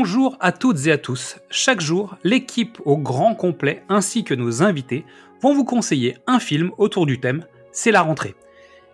Bonjour 0.00 0.36
à 0.38 0.52
toutes 0.52 0.86
et 0.86 0.92
à 0.92 0.96
tous. 0.96 1.38
Chaque 1.50 1.80
jour, 1.80 2.16
l'équipe 2.22 2.78
au 2.84 2.96
grand 2.96 3.34
complet 3.34 3.82
ainsi 3.88 4.22
que 4.22 4.32
nos 4.32 4.62
invités 4.62 5.04
vont 5.42 5.52
vous 5.52 5.64
conseiller 5.64 6.18
un 6.28 6.38
film 6.38 6.70
autour 6.78 7.04
du 7.04 7.18
thème 7.18 7.44
C'est 7.72 7.90
la 7.90 8.02
rentrée. 8.02 8.36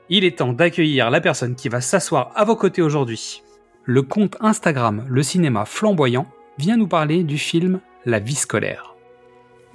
Il 0.08 0.24
est 0.24 0.38
temps 0.38 0.54
d'accueillir 0.54 1.10
la 1.10 1.20
personne 1.20 1.56
qui 1.56 1.68
va 1.68 1.82
s'asseoir 1.82 2.32
à 2.34 2.46
vos 2.46 2.56
côtés 2.56 2.80
aujourd'hui. 2.80 3.42
Le 3.84 4.00
compte 4.00 4.38
Instagram 4.40 5.04
Le 5.06 5.22
Cinéma 5.22 5.66
Flamboyant 5.66 6.26
vient 6.56 6.78
nous 6.78 6.88
parler 6.88 7.22
du 7.22 7.36
film 7.36 7.80
La 8.06 8.18
vie 8.18 8.34
scolaire. 8.34 8.94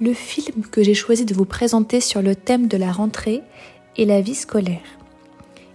Le 0.00 0.14
film 0.14 0.64
que 0.68 0.82
j'ai 0.82 0.94
choisi 0.94 1.26
de 1.26 1.34
vous 1.34 1.44
présenter 1.44 2.00
sur 2.00 2.22
le 2.22 2.34
thème 2.34 2.66
de 2.66 2.76
la 2.76 2.90
rentrée 2.90 3.42
est 3.96 4.04
La 4.04 4.20
vie 4.20 4.34
scolaire. 4.34 4.98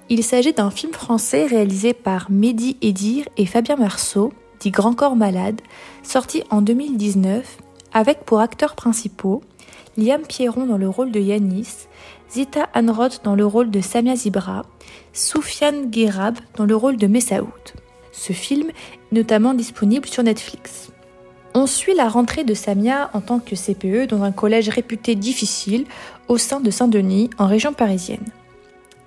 Il 0.10 0.22
s'agit 0.22 0.52
d'un 0.52 0.70
film 0.70 0.92
français 0.92 1.46
réalisé 1.46 1.94
par 1.94 2.30
Mehdi 2.30 2.76
Edir 2.82 3.30
et 3.38 3.46
Fabien 3.46 3.78
Marceau, 3.78 4.34
dit 4.60 4.72
Grand 4.72 4.94
Corps 4.94 5.16
Malade, 5.16 5.62
sorti 6.04 6.44
en 6.50 6.62
2019 6.62 7.58
avec 7.94 8.26
pour 8.26 8.40
acteurs 8.40 8.76
principaux 8.76 9.42
Liam 9.98 10.22
Pierron 10.22 10.66
dans 10.66 10.78
le 10.78 10.90
rôle 10.90 11.12
de 11.12 11.20
Yanis, 11.20 11.88
Zita 12.30 12.68
Anroth 12.74 13.22
dans 13.24 13.36
le 13.36 13.46
rôle 13.46 13.72
de 13.72 13.80
Samia 13.80 14.16
Zibra, 14.16 14.64
Soufiane 15.14 15.90
Guérab 15.90 16.38
dans 16.58 16.66
le 16.66 16.76
rôle 16.76 16.98
de 16.98 17.08
Messaoud. 17.08 17.48
Ce 18.12 18.34
film 18.34 18.70
est 18.70 19.16
notamment 19.16 19.54
disponible 19.54 20.08
sur 20.08 20.24
Netflix. 20.24 20.92
On 21.54 21.68
suit 21.68 21.96
la 21.96 22.10
rentrée 22.10 22.44
de 22.44 22.54
Samia 22.54 23.10
en 23.14 23.22
tant 23.22 23.40
que 23.40 23.56
CPE 23.56 24.10
dans 24.10 24.24
un 24.24 24.34
collège 24.34 24.68
réputé 24.68 25.16
difficile 25.16 25.86
au 26.28 26.38
sein 26.38 26.60
de 26.60 26.70
Saint-Denis, 26.70 27.30
en 27.38 27.48
région 27.48 27.72
parisienne. 27.72 28.26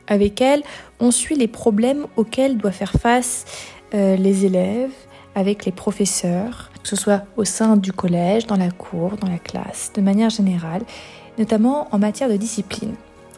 Avec 0.07 0.41
elle, 0.41 0.62
on 1.01 1.11
suit 1.11 1.37
les 1.37 1.49
problèmes 1.49 2.07
auxquels 2.17 2.57
doivent 2.57 2.73
faire 2.73 2.95
face 2.95 3.45
euh, 3.93 4.17
les 4.17 4.47
élèves, 4.47 4.93
avec 5.39 5.64
les 5.64 5.72
professeurs, 5.72 6.70
que 6.83 6.89
ce 6.89 6.97
soit 6.97 7.22
au 7.36 7.44
sein 7.44 7.77
du 7.77 7.92
collège, 7.92 8.48
dans 8.48 8.56
la 8.56 8.72
cour, 8.72 9.12
dans 9.20 9.28
la 9.28 9.39
classe, 9.39 9.92
de 9.94 10.00
manière 10.00 10.31
générale, 10.31 10.83
notamment 11.39 11.86
en 11.92 11.98
matière 11.98 12.28
de 12.28 12.36
discipline. 12.36 12.94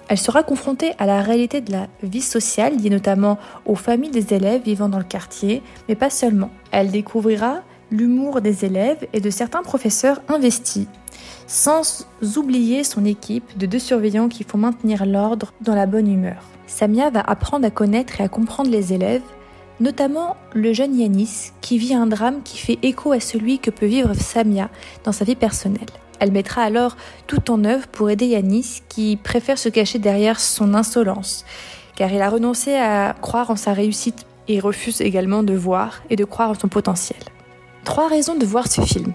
Elle 0.09 0.19
sera 0.19 0.43
confrontée 0.43 0.93
à 0.99 1.05
la 1.05 1.21
réalité 1.21 1.61
de 1.61 1.73
la 1.73 1.89
vie 2.03 2.23
sociale 2.23 2.79
liée 2.79 2.89
notamment 2.89 3.39
aux 3.67 3.75
familles 3.75 4.11
des 4.11 4.33
élèves 4.33 4.63
vivant 4.63 4.89
dans 4.89 4.99
le 4.99 5.05
quartier, 5.05 5.63
mais 5.89 5.95
pas 5.95 6.09
seulement. 6.09 6.51
Elle 6.73 6.91
découvrira 6.91 7.61
l'humour 7.91 8.41
des 8.41 8.65
élèves 8.65 9.07
et 9.13 9.21
de 9.21 9.31
certains 9.31 9.63
professeurs 9.63 10.23
investis, 10.29 10.87
sans 11.47 12.07
oublier 12.37 12.83
son 12.83 13.05
équipe 13.05 13.59
de 13.59 13.67
deux 13.67 13.79
surveillants 13.79 14.29
qui 14.29 14.43
font 14.43 14.59
maintenir 14.59 15.05
l'ordre 15.05 15.53
dans 15.61 15.75
la 15.75 15.87
bonne 15.87 16.11
humeur. 16.11 16.43
Samia 16.67 17.11
va 17.11 17.21
apprendre 17.21 17.67
à 17.67 17.71
connaître 17.71 18.21
et 18.21 18.25
à 18.25 18.29
comprendre 18.29 18.71
les 18.71 18.95
élèves, 18.95 19.23
notamment 19.81 20.37
le 20.55 20.73
jeune 20.73 20.95
Yanis 20.95 21.53
qui 21.61 21.79
vit 21.79 21.95
un 21.95 22.07
drame 22.07 22.43
qui 22.45 22.59
fait 22.59 22.79
écho 22.83 23.13
à 23.13 23.21
celui 23.21 23.59
que 23.59 23.71
peut 23.71 23.87
vivre 23.87 24.15
Samia 24.15 24.69
dans 25.05 25.13
sa 25.13 25.25
vie 25.25 25.35
personnelle. 25.35 25.89
Elle 26.21 26.33
mettra 26.33 26.63
alors 26.63 26.97
tout 27.27 27.51
en 27.51 27.65
œuvre 27.65 27.89
pour 27.89 28.11
aider 28.11 28.27
Yanis 28.27 28.83
qui 28.89 29.17
préfère 29.17 29.59
se 29.59 29.71
cacher 29.71 29.99
derrière 29.99 30.39
son 30.39 30.75
insolence, 30.75 31.47
car 31.97 32.13
il 32.13 32.21
a 32.21 32.29
renoncé 32.29 32.75
à 32.75 33.17
croire 33.21 33.51
en 33.51 33.57
sa 33.57 33.73
réussite 33.73 34.27
et 34.47 34.61
refuse 34.61 35.01
également 35.01 35.43
de 35.43 35.55
voir 35.55 36.03
et 36.11 36.17
de 36.17 36.25
croire 36.25 36.51
en 36.51 36.55
son 36.55 36.69
potentiel. 36.69 37.21
Trois 37.85 38.09
raisons 38.09 38.37
de 38.37 38.45
voir 38.45 38.67
ce 38.71 38.83
film. 38.83 39.15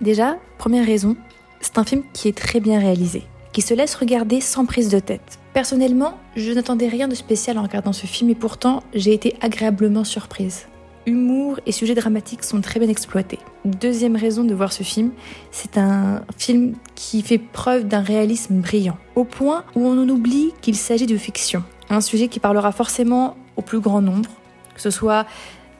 Déjà, 0.00 0.36
première 0.56 0.86
raison, 0.86 1.16
c'est 1.60 1.76
un 1.78 1.84
film 1.84 2.02
qui 2.14 2.28
est 2.28 2.36
très 2.36 2.60
bien 2.60 2.78
réalisé, 2.78 3.22
se 3.62 3.74
laisse 3.74 3.94
regarder 3.94 4.40
sans 4.40 4.66
prise 4.66 4.88
de 4.88 4.98
tête. 4.98 5.38
Personnellement, 5.52 6.18
je 6.36 6.52
n'attendais 6.52 6.88
rien 6.88 7.08
de 7.08 7.14
spécial 7.14 7.58
en 7.58 7.62
regardant 7.62 7.92
ce 7.92 8.06
film 8.06 8.30
et 8.30 8.34
pourtant 8.34 8.82
j'ai 8.94 9.12
été 9.12 9.36
agréablement 9.40 10.04
surprise. 10.04 10.66
Humour 11.06 11.60
et 11.66 11.72
sujets 11.72 11.94
dramatiques 11.94 12.42
sont 12.42 12.60
très 12.60 12.80
bien 12.80 12.88
exploités. 12.88 13.38
Deuxième 13.64 14.16
raison 14.16 14.42
de 14.42 14.52
voir 14.54 14.72
ce 14.72 14.82
film, 14.82 15.12
c'est 15.52 15.78
un 15.78 16.22
film 16.36 16.74
qui 16.96 17.22
fait 17.22 17.38
preuve 17.38 17.86
d'un 17.86 18.00
réalisme 18.00 18.56
brillant, 18.56 18.98
au 19.14 19.22
point 19.22 19.64
où 19.76 19.86
on 19.86 20.02
en 20.02 20.08
oublie 20.08 20.52
qu'il 20.60 20.74
s'agit 20.74 21.06
de 21.06 21.16
fiction. 21.16 21.62
Un 21.90 22.00
sujet 22.00 22.26
qui 22.26 22.40
parlera 22.40 22.72
forcément 22.72 23.36
au 23.56 23.62
plus 23.62 23.78
grand 23.78 24.02
nombre, 24.02 24.30
que 24.74 24.80
ce 24.80 24.90
soit 24.90 25.26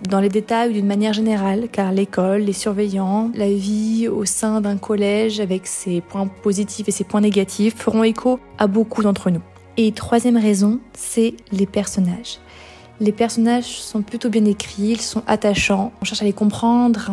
dans 0.03 0.21
les 0.21 0.29
détails 0.29 0.73
d'une 0.73 0.87
manière 0.87 1.13
générale, 1.13 1.69
car 1.71 1.93
l'école, 1.93 2.43
les 2.43 2.53
surveillants, 2.53 3.31
la 3.35 3.49
vie 3.49 4.09
au 4.09 4.25
sein 4.25 4.61
d'un 4.61 4.77
collège 4.77 5.41
avec 5.41 5.67
ses 5.67 6.01
points 6.01 6.27
positifs 6.27 6.89
et 6.89 6.93
ses 6.93 7.05
points 7.05 7.21
négatifs 7.21 7.77
feront 7.77 8.05
écho 8.05 8.39
à 8.59 8.67
beaucoup 8.67 9.03
d'entre 9.03 9.31
nous. 9.31 9.43
Et 9.77 9.93
troisième 9.93 10.37
raison, 10.37 10.81
c'est 10.95 11.35
les 11.53 11.67
personnages. 11.67 12.39
Les 12.99 13.13
personnages 13.13 13.65
sont 13.65 14.01
plutôt 14.01 14.31
bien 14.31 14.45
écrits, 14.47 14.93
ils 14.93 15.01
sont 15.01 15.23
attachants, 15.27 15.93
on 16.01 16.05
cherche 16.07 16.23
à 16.23 16.25
les 16.25 16.33
comprendre, 16.33 17.11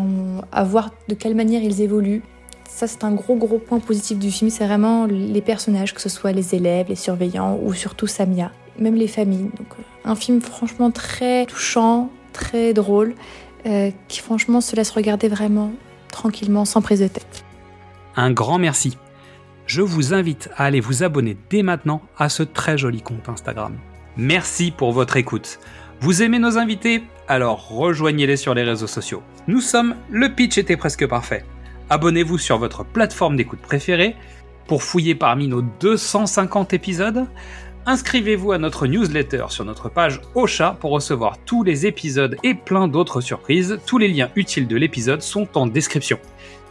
à 0.51 0.63
voir 0.63 0.91
de 1.09 1.13
quelle 1.13 1.35
manière 1.35 1.61
ils 1.61 1.81
évoluent. 1.81 2.21
Ça, 2.69 2.88
c'est 2.88 3.03
un 3.03 3.11
gros 3.11 3.35
gros 3.35 3.59
point 3.59 3.79
positif 3.79 4.17
du 4.17 4.31
film, 4.31 4.50
c'est 4.50 4.65
vraiment 4.65 5.05
les 5.05 5.41
personnages, 5.41 5.94
que 5.94 6.01
ce 6.01 6.09
soit 6.09 6.31
les 6.31 6.55
élèves, 6.55 6.88
les 6.88 6.95
surveillants 6.95 7.59
ou 7.61 7.73
surtout 7.73 8.07
Samia, 8.07 8.51
même 8.79 8.95
les 8.95 9.07
familles. 9.07 9.50
Donc, 9.57 9.67
un 10.05 10.15
film 10.15 10.41
franchement 10.41 10.89
très 10.89 11.45
touchant, 11.45 12.09
très 12.33 12.73
drôle, 12.73 13.16
euh, 13.66 13.91
qui 14.09 14.19
franchement 14.19 14.59
se 14.59 14.75
laisse 14.75 14.91
regarder 14.91 15.29
vraiment 15.29 15.71
tranquillement, 16.11 16.66
sans 16.66 16.81
prise 16.81 16.99
de 16.99 17.07
tête. 17.07 17.45
Un 18.16 18.31
grand 18.31 18.59
merci. 18.59 18.97
Je 19.66 19.81
vous 19.81 20.13
invite 20.13 20.49
à 20.57 20.66
aller 20.66 20.81
vous 20.81 21.03
abonner 21.03 21.38
dès 21.49 21.63
maintenant 21.63 22.01
à 22.17 22.27
ce 22.27 22.44
très 22.44 22.77
joli 22.77 23.01
compte 23.01 23.29
Instagram. 23.29 23.77
Merci 24.17 24.71
pour 24.71 24.91
votre 24.91 25.16
écoute. 25.16 25.59
Vous 26.01 26.21
aimez 26.21 26.39
nos 26.39 26.57
invités? 26.57 27.03
Alors 27.27 27.69
rejoignez-les 27.69 28.35
sur 28.35 28.53
les 28.53 28.63
réseaux 28.63 28.88
sociaux. 28.88 29.23
Nous 29.47 29.61
sommes 29.61 29.95
Le 30.11 30.29
Pitch 30.29 30.57
était 30.57 30.75
presque 30.75 31.07
parfait. 31.07 31.45
Abonnez-vous 31.89 32.38
sur 32.38 32.57
votre 32.57 32.83
plateforme 32.83 33.38
d'écoute 33.38 33.61
préférée 33.61 34.15
pour 34.67 34.83
fouiller 34.83 35.15
parmi 35.15 35.47
nos 35.47 35.61
250 35.61 36.73
épisodes. 36.73 37.25
Inscrivez-vous 37.85 38.53
à 38.53 38.57
notre 38.57 38.88
newsletter 38.88 39.45
sur 39.49 39.66
notre 39.66 39.89
page 39.89 40.21
Ocha 40.35 40.77
pour 40.79 40.91
recevoir 40.91 41.38
tous 41.45 41.63
les 41.63 41.85
épisodes 41.85 42.38
et 42.41 42.53
plein 42.53 42.88
d'autres 42.88 43.19
surprises. 43.19 43.77
Tous 43.85 43.97
les 43.97 44.07
liens 44.07 44.29
utiles 44.38 44.67
de 44.67 44.77
l'épisode 44.77 45.21
sont 45.21 45.49
en 45.55 45.67
description. 45.67 46.17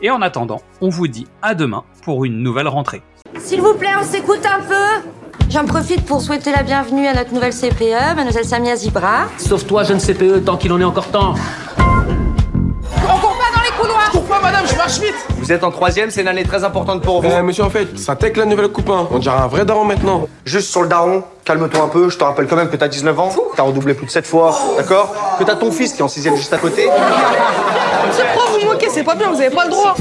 Et 0.00 0.10
en 0.10 0.22
attendant, 0.22 0.62
on 0.80 0.88
vous 0.88 1.08
dit 1.08 1.26
à 1.42 1.54
demain 1.54 1.84
pour 2.02 2.24
une 2.24 2.42
nouvelle 2.42 2.68
rentrée. 2.68 3.02
S'il 3.38 3.60
vous 3.60 3.74
plaît, 3.74 3.92
on 4.00 4.04
s'écoute 4.04 4.46
un 4.46 4.60
peu 4.60 5.08
J'en 5.50 5.66
profite 5.66 6.06
pour 6.06 6.22
souhaiter 6.22 6.50
la 6.50 6.62
bienvenue 6.62 7.06
à 7.06 7.12
notre 7.12 7.34
nouvelle 7.34 7.52
CPE, 7.52 8.16
mademoiselle 8.16 8.46
Samia 8.46 8.74
Zibra. 8.74 9.26
Sauf 9.36 9.66
toi, 9.66 9.82
jeune 9.82 9.98
CPE, 9.98 10.46
tant 10.46 10.56
qu'il 10.56 10.72
en 10.72 10.80
est 10.80 10.84
encore 10.84 11.10
temps. 11.10 11.34
Vous 15.52 15.58
êtes 15.58 15.64
en 15.64 15.70
troisième, 15.70 16.08
c'est 16.10 16.22
une 16.22 16.28
année 16.28 16.44
très 16.44 16.64
importante 16.64 17.02
pour 17.02 17.20
vous. 17.20 17.28
Eh, 17.30 17.42
monsieur, 17.42 17.62
en 17.62 17.68
fait, 17.68 17.98
ça 17.98 18.16
tech 18.16 18.38
la 18.38 18.46
nouvelle 18.46 18.68
coupe, 18.68 18.88
hein. 18.88 19.06
On 19.10 19.18
dirait 19.18 19.36
un 19.36 19.48
vrai 19.48 19.66
daron 19.66 19.84
maintenant. 19.84 20.26
Juste 20.46 20.70
sur 20.70 20.80
le 20.80 20.88
daron, 20.88 21.24
calme-toi 21.44 21.82
un 21.84 21.88
peu, 21.88 22.08
je 22.08 22.16
te 22.16 22.24
rappelle 22.24 22.46
quand 22.46 22.56
même 22.56 22.70
que 22.70 22.76
t'as 22.76 22.88
19 22.88 23.20
ans, 23.20 23.28
t'as 23.54 23.62
redoublé 23.62 23.92
plus 23.92 24.06
de 24.06 24.10
7 24.10 24.26
fois, 24.26 24.58
d'accord 24.78 25.14
Que 25.38 25.44
t'as 25.44 25.56
ton 25.56 25.70
fils 25.70 25.92
qui 25.92 25.98
est 25.98 26.02
en 26.02 26.08
sixième 26.08 26.36
juste 26.36 26.54
à 26.54 26.56
côté. 26.56 26.88
C'est 28.12 28.22
quoi 28.34 28.44
vous 28.58 28.66
moquez 28.66 28.88
C'est 28.88 29.02
pas 29.04 29.14
bien, 29.14 29.28
vous 29.30 29.38
avez 29.38 29.50
pas 29.50 29.64
le 29.66 29.70
droit 29.72 29.94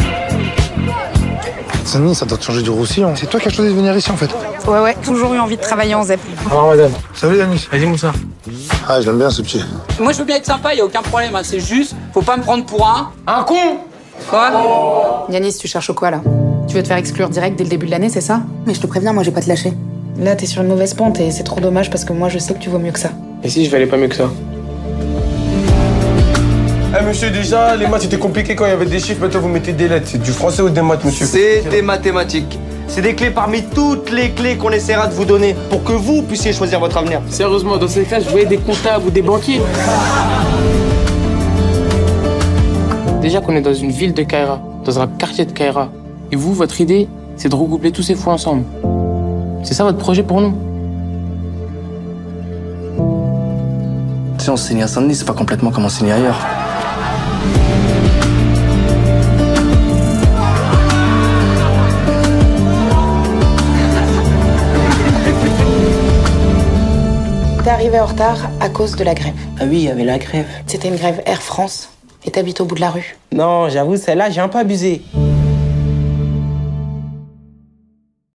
Saint-Denis, 1.83 2.15
ça 2.15 2.25
doit 2.25 2.37
te 2.37 2.45
changer 2.45 2.61
du 2.61 2.69
roussillon. 2.69 3.11
C'est 3.17 3.27
toi 3.29 3.37
qui 3.41 3.49
as 3.49 3.51
choisi 3.51 3.71
de 3.71 3.75
venir 3.75 3.93
ici 3.97 4.09
en 4.09 4.15
fait. 4.15 4.29
Ouais, 4.69 4.79
ouais, 4.79 4.95
toujours 5.03 5.33
eu 5.33 5.39
envie 5.39 5.57
de 5.57 5.61
travailler 5.61 5.95
en 5.95 6.03
ZEP. 6.03 6.21
Alors 6.49 6.67
madame. 6.69 6.91
Salut 7.13 7.37
Yanis. 7.37 7.67
Vas-y, 7.69 7.85
Moussa. 7.87 8.13
Ah, 8.87 9.01
j'aime 9.01 9.17
bien 9.17 9.29
ce 9.29 9.41
petit. 9.41 9.61
Moi, 9.99 10.13
je 10.13 10.19
veux 10.19 10.23
bien 10.23 10.37
être 10.37 10.45
sympa, 10.45 10.73
y 10.73 10.79
a 10.79 10.85
aucun 10.85 11.01
problème. 11.01 11.35
hein. 11.35 11.41
C'est 11.43 11.59
juste, 11.59 11.93
faut 12.13 12.21
pas 12.21 12.37
me 12.37 12.43
prendre 12.43 12.65
pour 12.65 12.87
un. 12.87 13.11
Un 13.27 13.43
con 13.43 13.55
Quoi? 14.29 15.25
Yanis, 15.29 15.57
tu 15.57 15.67
cherches 15.67 15.91
quoi 15.93 16.11
là? 16.11 16.21
Tu 16.67 16.75
veux 16.75 16.83
te 16.83 16.87
faire 16.87 16.97
exclure 16.97 17.29
direct 17.29 17.57
dès 17.57 17.63
le 17.63 17.69
début 17.69 17.85
de 17.85 17.91
l'année, 17.91 18.09
c'est 18.09 18.21
ça? 18.21 18.41
Mais 18.65 18.73
je 18.73 18.79
te 18.79 18.87
préviens, 18.87 19.11
moi, 19.13 19.23
j'ai 19.23 19.31
pas 19.31 19.41
te 19.41 19.49
lâcher. 19.49 19.73
Là, 20.19 20.35
t'es 20.35 20.45
sur 20.45 20.61
une 20.61 20.67
mauvaise 20.69 20.93
pente 20.93 21.19
et 21.19 21.31
c'est 21.31 21.43
trop 21.43 21.59
dommage 21.59 21.89
parce 21.89 22.05
que 22.05 22.13
moi, 22.13 22.29
je 22.29 22.37
sais 22.39 22.53
que 22.53 22.59
tu 22.59 22.69
vaux 22.69 22.79
mieux 22.79 22.91
que 22.91 22.99
ça. 22.99 23.09
Et 23.43 23.49
si 23.49 23.65
je 23.65 23.69
vais 23.69 23.77
aller 23.77 23.87
pas 23.87 23.97
mieux 23.97 24.07
que 24.07 24.15
ça? 24.15 24.29
Eh, 26.99 27.05
monsieur, 27.05 27.29
déjà, 27.29 27.75
les 27.75 27.87
maths 27.87 28.01
c'était 28.01 28.17
compliqué 28.17 28.55
quand 28.55 28.65
il 28.65 28.69
y 28.69 28.73
avait 28.73 28.85
des 28.85 28.99
chiffres, 28.99 29.21
maintenant 29.21 29.39
vous 29.39 29.47
mettez 29.47 29.73
des 29.73 29.87
lettres. 29.87 30.07
C'est 30.09 30.21
du 30.21 30.31
français 30.31 30.61
ou 30.61 30.69
des 30.69 30.81
maths, 30.81 31.03
monsieur? 31.03 31.25
C'est 31.25 31.63
des 31.69 31.81
mathématiques. 31.81 32.59
C'est 32.87 33.01
des 33.01 33.15
clés 33.15 33.31
parmi 33.31 33.63
toutes 33.63 34.11
les 34.11 34.31
clés 34.31 34.57
qu'on 34.57 34.71
essaiera 34.71 35.07
de 35.07 35.13
vous 35.13 35.23
donner 35.23 35.55
pour 35.69 35.83
que 35.83 35.93
vous 35.93 36.21
puissiez 36.21 36.51
choisir 36.51 36.81
votre 36.81 36.97
avenir. 36.97 37.21
Sérieusement, 37.29 37.77
dans 37.77 37.87
ces 37.87 38.03
classes, 38.03 38.25
je 38.25 38.29
voyais 38.29 38.45
des 38.45 38.57
comptables 38.57 39.07
ou 39.07 39.09
des 39.09 39.21
banquiers. 39.21 39.61
Déjà 43.21 43.39
qu'on 43.39 43.55
est 43.55 43.61
dans 43.61 43.73
une 43.73 43.91
ville 43.91 44.15
de 44.15 44.23
Kaira, 44.23 44.59
dans 44.83 44.99
un 44.99 45.07
quartier 45.07 45.45
de 45.45 45.51
Kaira. 45.51 45.89
Et 46.31 46.35
vous, 46.35 46.55
votre 46.55 46.81
idée, 46.81 47.07
c'est 47.37 47.49
de 47.49 47.55
regrouper 47.55 47.91
tous 47.91 48.01
ces 48.01 48.15
fous 48.15 48.31
ensemble. 48.31 48.63
C'est 49.63 49.75
ça 49.75 49.83
votre 49.83 49.99
projet 49.99 50.23
pour 50.23 50.41
nous? 50.41 50.55
Tu 54.39 54.45
sais, 54.45 54.49
enseigner 54.49 54.81
à 54.81 54.87
Saint-Denis, 54.87 55.15
c'est 55.15 55.25
pas 55.25 55.33
complètement 55.33 55.69
comme 55.69 55.85
enseigner 55.85 56.13
ailleurs. 56.13 56.39
T'es 67.63 67.69
arrivé 67.69 67.99
en 67.99 68.07
retard 68.07 68.49
à 68.59 68.69
cause 68.69 68.95
de 68.95 69.03
la 69.03 69.13
grève. 69.13 69.35
Ah 69.59 69.65
oui, 69.69 69.77
il 69.77 69.83
y 69.83 69.89
avait 69.89 70.05
la 70.05 70.17
grève. 70.17 70.47
C'était 70.65 70.87
une 70.87 70.95
grève 70.95 71.21
Air 71.27 71.43
France. 71.43 71.89
Et 72.25 72.31
t'habites 72.31 72.61
au 72.61 72.65
bout 72.65 72.75
de 72.75 72.81
la 72.81 72.91
rue. 72.91 73.17
Non, 73.31 73.69
j'avoue, 73.69 73.97
celle-là, 73.97 74.29
j'ai 74.29 74.41
un 74.41 74.47
peu 74.47 74.59
abusé. 74.59 75.01